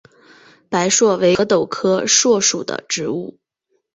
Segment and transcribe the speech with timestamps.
[0.67, 3.37] 白栎为壳斗科栎属的植物。